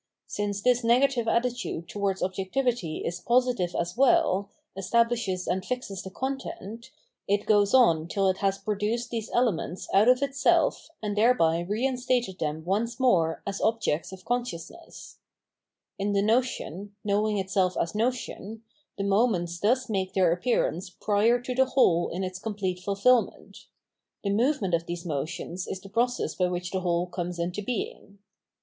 Since 0.25 0.63
this 0.63 0.83
negative 0.83 1.27
attitude 1.27 1.87
towards 1.87 2.23
objectivity 2.23 3.03
is 3.05 3.21
positive 3.21 3.75
as 3.79 3.93
weU, 3.93 4.47
establishes 4.75 5.45
and 5.47 5.63
fixes 5.63 6.01
the 6.01 6.09
content, 6.09 6.89
it 7.27 7.45
goes 7.45 7.75
on 7.75 8.07
tiU 8.07 8.27
it 8.31 8.37
has 8.37 8.57
produced 8.57 9.11
these 9.11 9.29
elements 9.31 9.87
out 9.93 10.09
of 10.09 10.23
itself 10.23 10.89
and 11.03 11.15
thereby 11.15 11.59
reinstated 11.59 12.39
them 12.39 12.65
once 12.65 12.99
more 12.99 13.43
as 13.45 13.61
objects 13.61 14.11
of 14.11 14.25
consciousness. 14.25 15.19
In 15.99 16.13
the 16.13 16.23
notion, 16.23 16.95
knowing 17.03 17.37
itself 17.37 17.77
as 17.77 17.93
notion, 17.93 18.63
the 18.97 19.03
moments 19.03 19.59
thus 19.59 19.87
make 19.87 20.15
their 20.15 20.31
appearance 20.31 20.89
prior 20.89 21.39
to 21.41 21.53
the 21.53 21.65
whole 21.65 22.09
in 22.09 22.23
its 22.23 22.39
complete 22.39 22.79
fulfilment; 22.79 23.67
the 24.23 24.31
movement 24.31 24.73
of 24.73 24.87
these 24.87 25.05
moments 25.05 25.67
is 25.67 25.79
the 25.79 25.89
process 25.89 26.33
by 26.33 26.47
which 26.47 26.69
813 26.69 26.69
Absolute 26.71 26.71
Knowledge 26.71 26.71
the 26.71 26.79
whole 26.79 27.05
comes 27.05 27.37
into 27.37 27.61
being. 27.61 28.17